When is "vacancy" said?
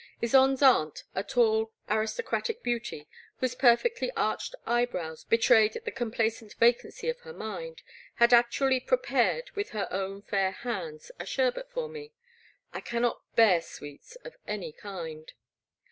6.55-7.07